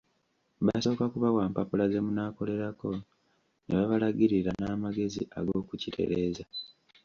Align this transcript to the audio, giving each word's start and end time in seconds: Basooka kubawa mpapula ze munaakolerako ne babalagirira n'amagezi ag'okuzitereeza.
Basooka 0.65 1.03
kubawa 1.13 1.41
mpapula 1.51 1.85
ze 1.91 1.99
munaakolerako 2.05 2.89
ne 3.65 3.73
babalagirira 3.77 4.51
n'amagezi 4.59 5.21
ag'okuzitereeza. 5.37 6.43